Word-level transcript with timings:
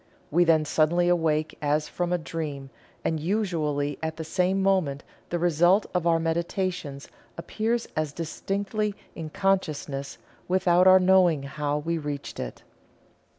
We 0.31 0.45
then 0.45 0.65
suddenly 0.65 1.09
awake 1.09 1.55
as 1.61 1.87
from 1.87 2.11
a 2.11 2.17
dream, 2.17 2.71
and 3.05 3.19
usually 3.19 3.99
at 4.01 4.17
the 4.17 4.23
same 4.23 4.59
moment 4.63 5.03
the 5.29 5.37
result 5.37 5.85
of 5.93 6.07
our 6.07 6.17
meditations 6.17 7.07
appears 7.37 7.87
as 7.95 8.11
distinctly 8.11 8.95
in 9.13 9.29
consciousness 9.29 10.17
without 10.47 10.87
our 10.87 10.99
knowing 10.99 11.43
how 11.43 11.77
we 11.77 11.99
reached 11.99 12.39
it." 12.39 12.63